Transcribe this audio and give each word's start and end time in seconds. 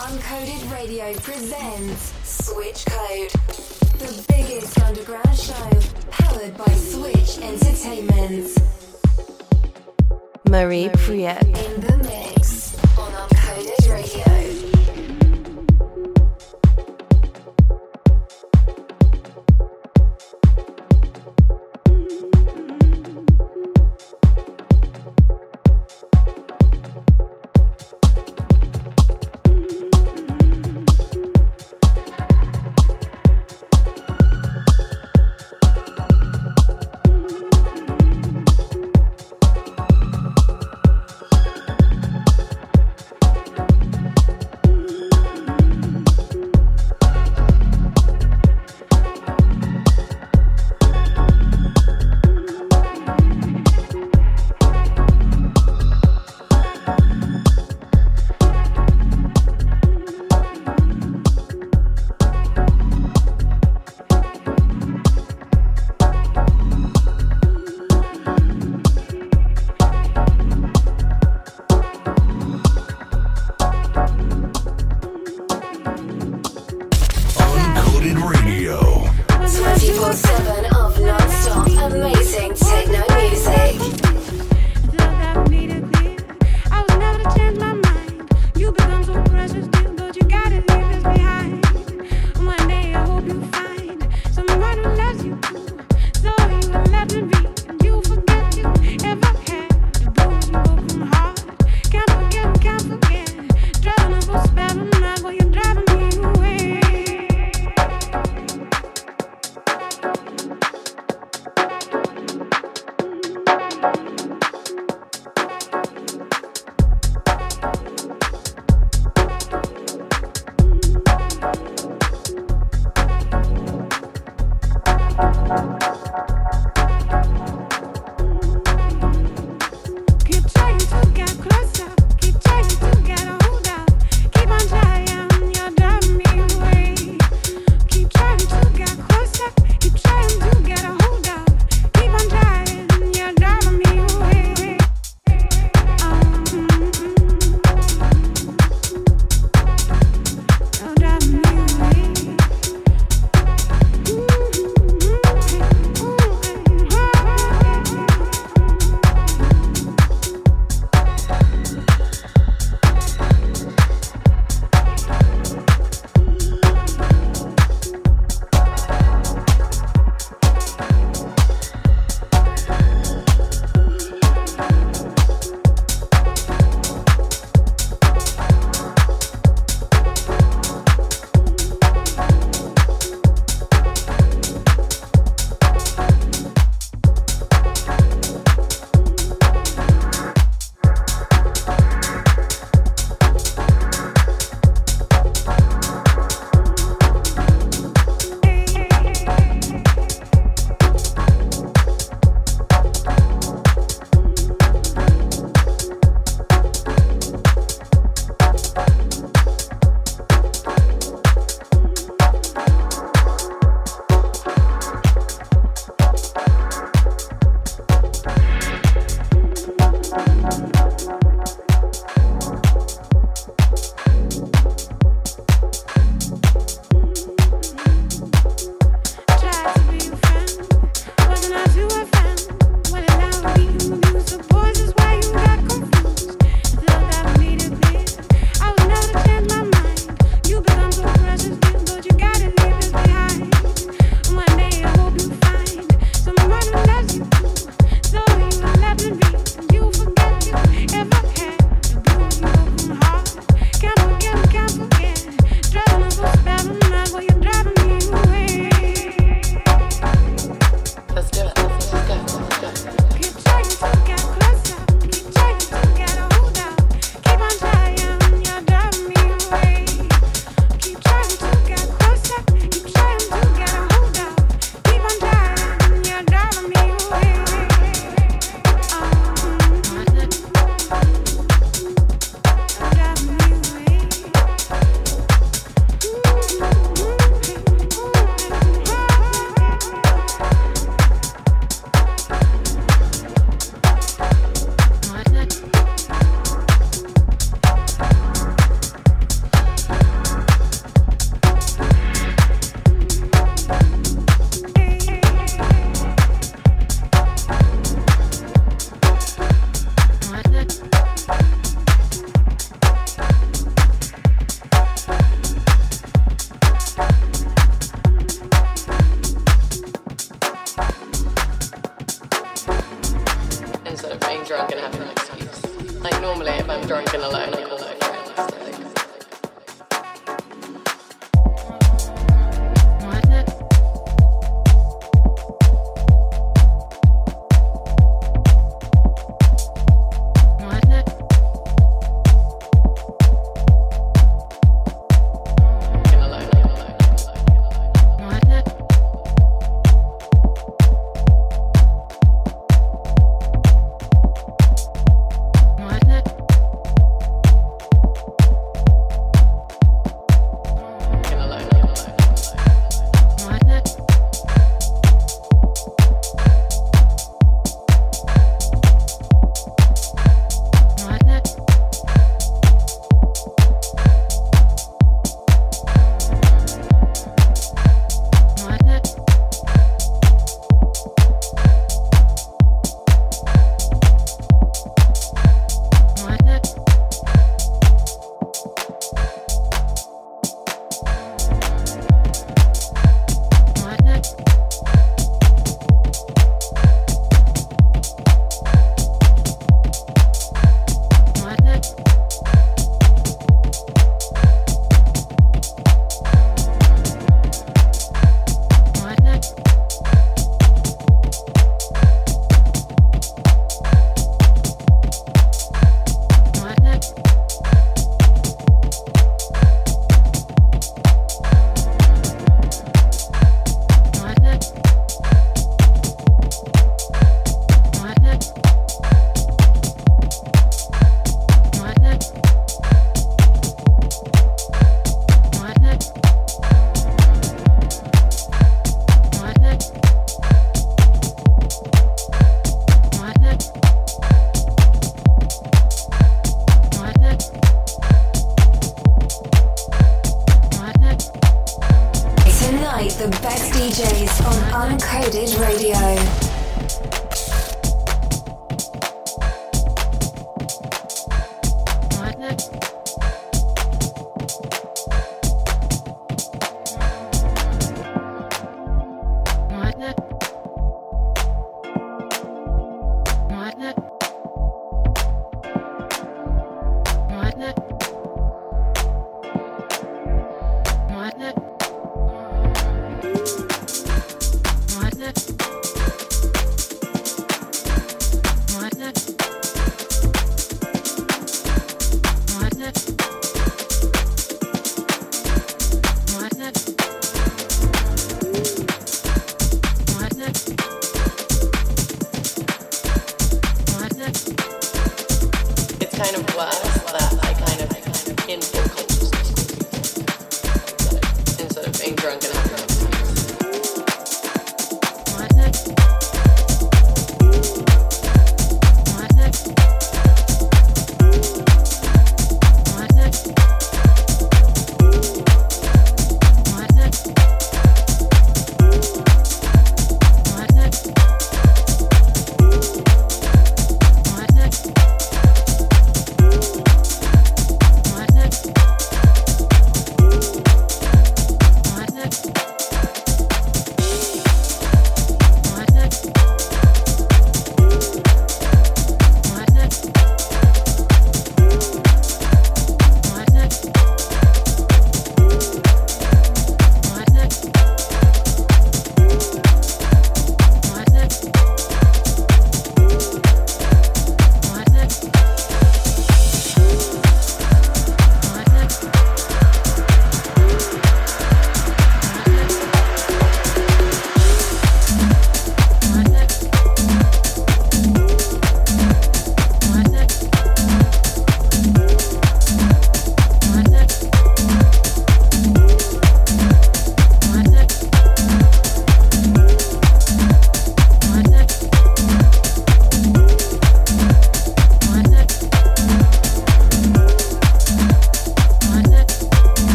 Uncoded 0.00 0.72
Radio 0.72 1.12
presents 1.16 2.14
Switch 2.24 2.86
Code, 2.86 3.30
the 3.98 4.24
biggest 4.30 4.80
underground 4.80 5.36
show 5.36 5.70
powered 6.10 6.56
by 6.56 6.72
Switch 6.72 7.36
Entertainment. 7.42 8.48
Marie 10.48 10.88
Priet. 10.88 11.42
In 11.42 11.80
the 11.82 11.98
mix 11.98 12.82
on 12.96 13.12
Uncoded 13.12 13.92
Radio. 13.92 14.29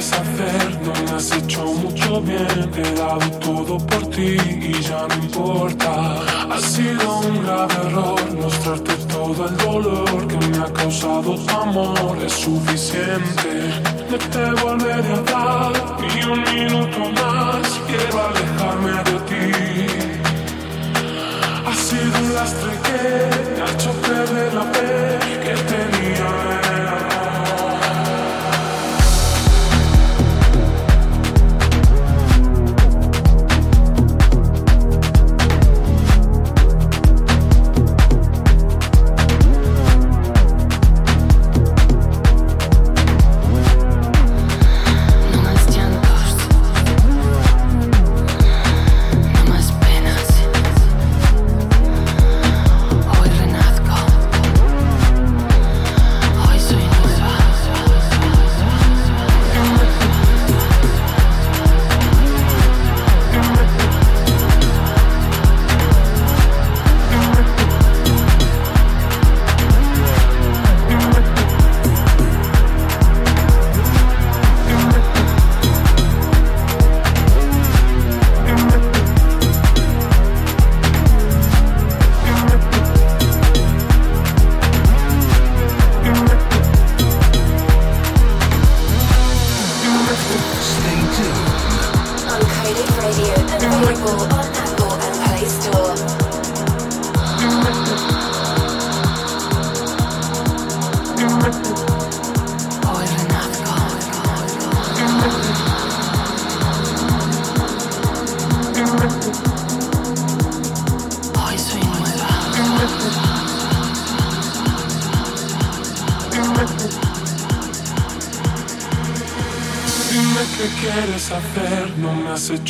quieres 0.00 0.12
hacer, 0.12 0.80
no 0.82 0.92
me 1.04 1.10
has 1.16 1.32
hecho 1.32 1.64
mucho 1.64 2.20
bien. 2.22 2.70
He 2.74 2.94
dado 2.94 3.30
todo 3.40 3.78
por 3.86 4.06
ti 4.10 4.36
y 4.60 4.72
ya 4.82 5.06
no 5.08 5.14
importa. 5.14 6.16
Ha 6.50 6.58
sido 6.58 7.18
un 7.20 7.42
grave 7.42 7.74
error 7.86 8.34
mostrarte 8.36 8.94
todo 9.08 9.48
el 9.48 9.56
dolor 9.58 10.26
que 10.26 10.36
me 10.48 10.58
ha 10.58 10.72
causado 10.72 11.34
tu 11.36 11.56
amor. 11.56 12.16
Es 12.24 12.32
suficiente, 12.32 13.52
no 14.10 14.18
te 14.18 14.62
volveré 14.62 15.12
a 15.12 15.22
dar 15.32 15.72
ni 16.00 16.22
un 16.24 16.40
minuto 16.54 17.00
más. 17.20 17.80
Quiero 17.86 18.16
alejarme 18.28 18.92
de 19.08 19.16
ti. 19.28 19.86
Ha 21.66 21.74
sido 21.74 22.18
un 22.24 22.34
lastre 22.34 22.72
que 22.86 23.54
me 23.54 23.62
ha 23.62 23.72
hecho 23.72 23.92
perder 24.02 24.54
la 24.54 24.64
fe 24.72 25.18
que 25.44 25.54
tenía 25.72 26.69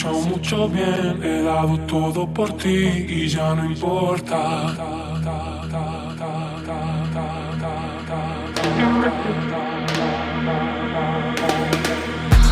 hecho 0.00 0.12
mucho 0.12 0.68
bien, 0.68 1.20
he 1.22 1.42
dado 1.42 1.78
todo 1.80 2.26
por 2.32 2.56
ti 2.56 3.06
y 3.08 3.28
ya 3.28 3.54
no 3.54 3.64
importa. 3.64 4.74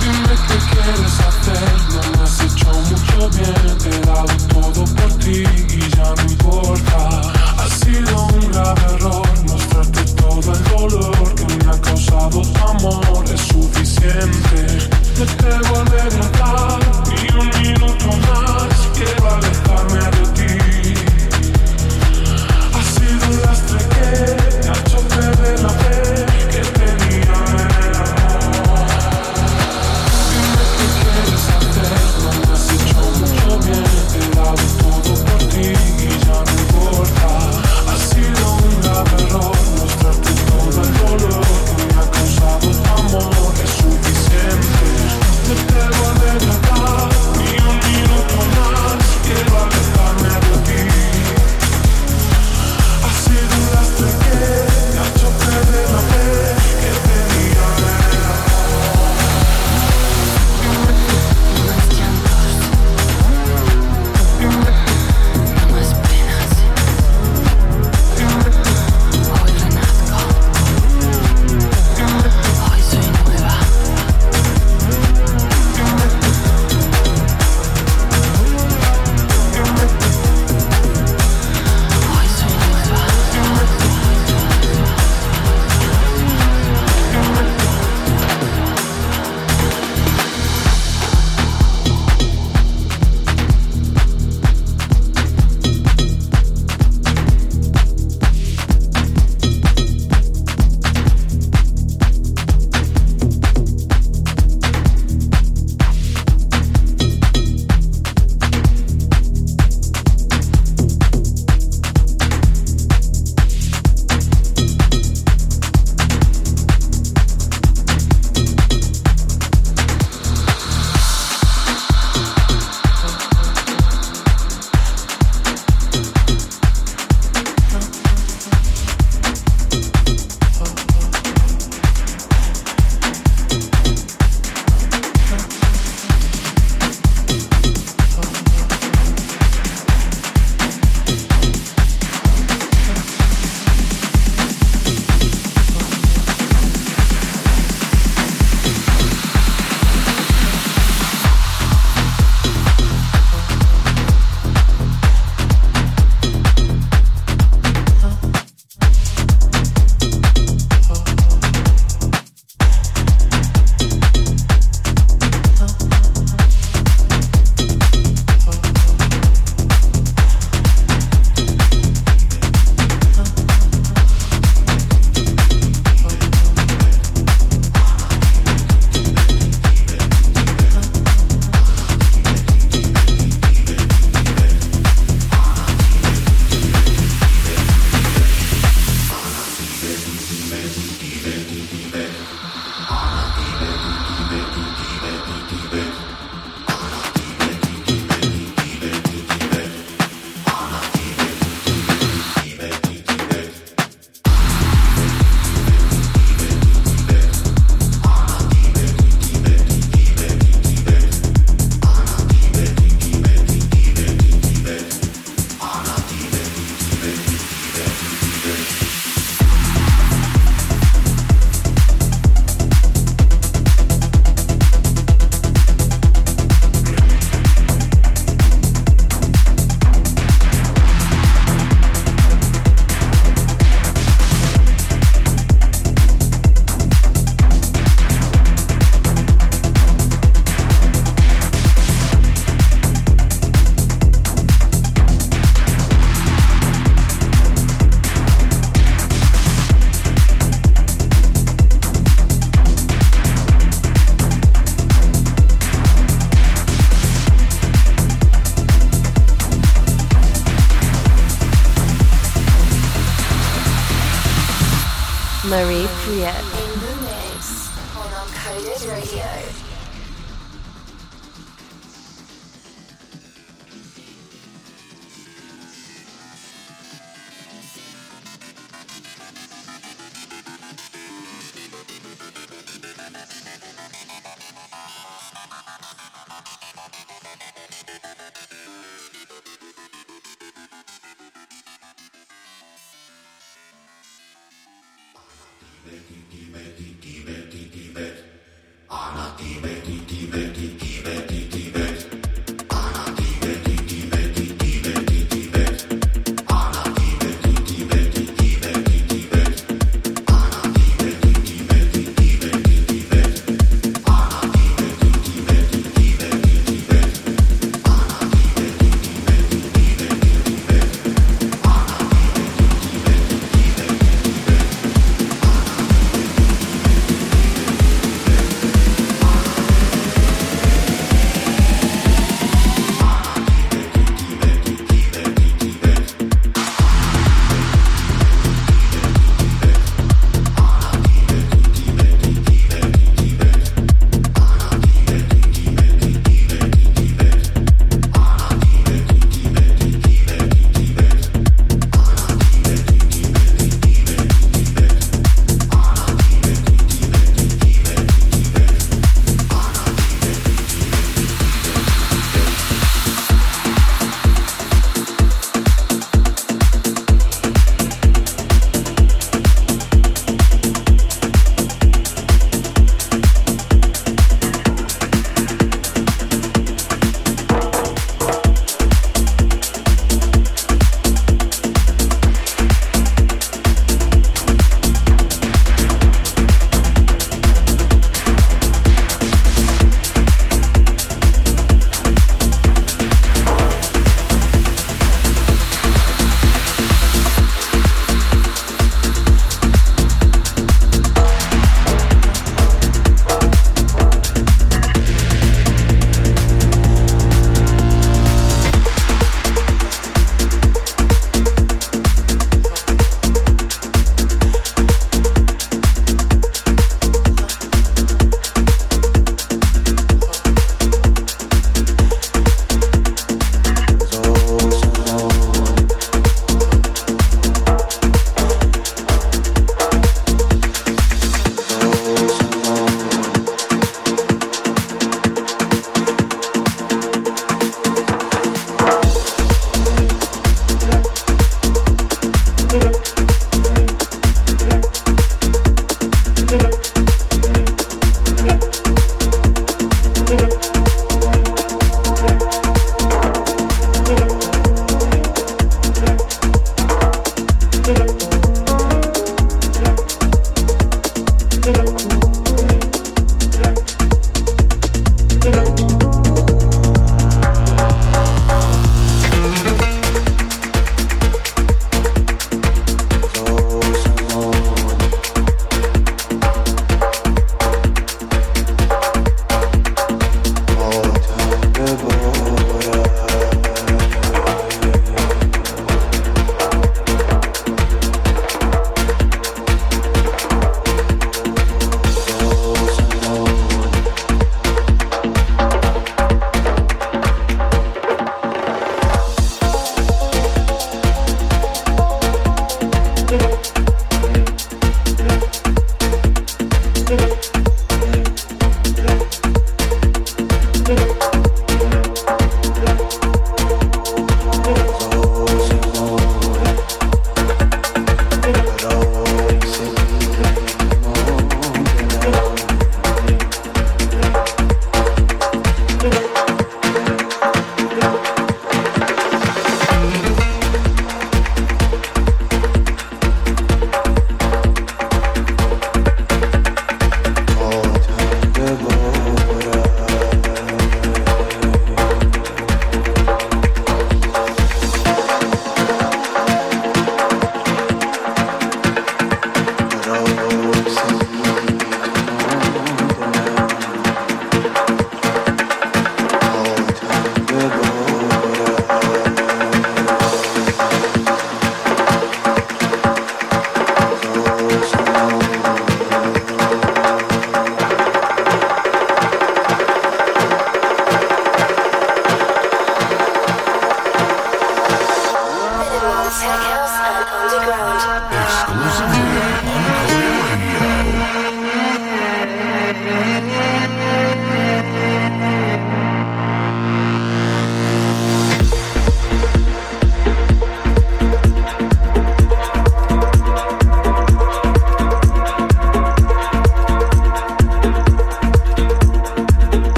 Dime 0.00 0.34
qué 0.46 0.58
quieres 0.70 1.20
hacer, 1.28 1.68
no 1.92 2.00
me 2.16 2.22
has 2.24 2.40
hecho 2.40 2.70
mucho 2.90 3.30
bien, 3.30 3.92
he 3.92 4.06
dado 4.06 4.34
todo 4.48 4.84
por 4.94 5.12
ti 5.18 5.44
y 5.68 5.90
ya 5.96 6.14
no 6.16 6.22
importa. 6.30 6.98
Ha 7.58 7.68
sido 7.68 8.26
un 8.26 8.50
grave 8.50 8.82
error 8.94 9.28
mostrarte 9.48 10.02
todo 10.14 10.52
el 10.52 10.64
dolor 10.64 11.34
que 11.34 11.64
me 11.64 11.70
ha 11.70 11.80
causado 11.80 12.42
tu 12.42 12.64
amor, 12.64 13.24
es 13.32 13.40
suficiente. 13.40 15.05
No 15.18 15.24
te 15.24 15.68
volveré 15.70 16.20
a 16.20 16.28
dar 16.36 16.78
un 17.38 17.48
minuto 17.62 18.06
más 18.28 18.74
quiero 18.94 19.34
alejarme 19.34 20.02
de 20.10 20.24
ti. 20.36 20.94
Ha 22.74 22.82
sido 22.82 23.24
un 23.30 23.36
lastre 23.40 23.78
que 23.88 24.08
me 24.62 24.68
ha 24.68 24.72
hecho 24.78 25.00
perder 25.08 25.60
la 25.60 25.70
fe 25.70 26.05